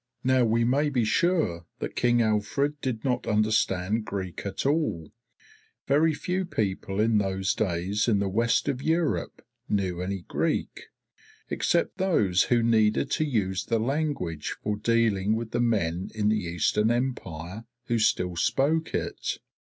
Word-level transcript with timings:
Now 0.23 0.43
we 0.45 0.63
may 0.63 0.89
be 0.89 1.05
sure 1.05 1.67
that 1.77 1.95
King 1.95 2.23
Alfred 2.23 2.81
did 2.81 3.05
not 3.05 3.27
understand 3.27 4.03
Greek 4.03 4.43
at 4.47 4.65
all; 4.65 5.11
very 5.85 6.15
few 6.15 6.43
people 6.43 6.99
in 6.99 7.19
those 7.19 7.53
days 7.53 8.07
in 8.07 8.17
the 8.17 8.27
West 8.27 8.67
of 8.67 8.81
Europe 8.81 9.45
knew 9.69 10.01
any 10.01 10.21
Greek, 10.21 10.85
except 11.51 11.99
those 11.99 12.45
who 12.45 12.63
needed 12.63 13.11
to 13.11 13.25
use 13.25 13.63
the 13.65 13.77
language 13.79 14.55
for 14.63 14.75
dealing 14.75 15.35
with 15.35 15.51
the 15.51 15.61
men 15.61 16.09
in 16.15 16.29
the 16.29 16.45
Eastern 16.45 16.89
Empire 16.89 17.65
who 17.85 17.99
still 17.99 18.35
spoke 18.35 18.95
it. 18.95 19.37